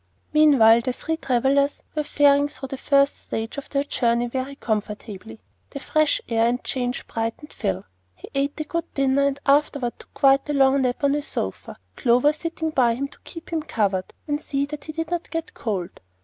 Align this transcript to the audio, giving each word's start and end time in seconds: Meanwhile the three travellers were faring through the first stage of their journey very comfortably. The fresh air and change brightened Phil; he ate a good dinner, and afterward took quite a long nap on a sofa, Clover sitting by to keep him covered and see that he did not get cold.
Meanwhile 0.33 0.81
the 0.81 0.93
three 0.93 1.15
travellers 1.17 1.83
were 1.93 2.01
faring 2.03 2.47
through 2.47 2.69
the 2.69 2.77
first 2.77 3.19
stage 3.27 3.59
of 3.59 3.69
their 3.69 3.83
journey 3.83 4.25
very 4.25 4.55
comfortably. 4.55 5.39
The 5.69 5.79
fresh 5.79 6.19
air 6.27 6.47
and 6.47 6.63
change 6.63 7.05
brightened 7.05 7.53
Phil; 7.53 7.85
he 8.15 8.27
ate 8.33 8.59
a 8.59 8.63
good 8.63 8.91
dinner, 8.95 9.27
and 9.27 9.39
afterward 9.45 9.99
took 9.99 10.11
quite 10.15 10.49
a 10.49 10.53
long 10.55 10.81
nap 10.81 11.03
on 11.03 11.13
a 11.13 11.21
sofa, 11.21 11.77
Clover 11.95 12.33
sitting 12.33 12.71
by 12.71 12.95
to 12.95 13.19
keep 13.25 13.51
him 13.51 13.61
covered 13.61 14.11
and 14.27 14.41
see 14.41 14.65
that 14.65 14.85
he 14.85 14.91
did 14.91 15.11
not 15.11 15.29
get 15.29 15.53
cold. 15.53 15.99